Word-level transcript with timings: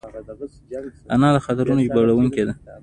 انا 1.13 1.29
د 1.35 1.37
خاطرو 1.45 1.73
ژباړونکې 1.85 2.43
ده 2.47 2.53